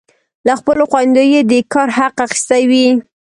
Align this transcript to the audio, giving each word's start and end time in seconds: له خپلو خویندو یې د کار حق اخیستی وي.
له 0.47 0.53
خپلو 0.59 0.83
خویندو 0.91 1.23
یې 1.33 1.41
د 1.51 1.53
کار 1.73 1.87
حق 1.97 2.15
اخیستی 2.25 2.63
وي. 2.69 2.87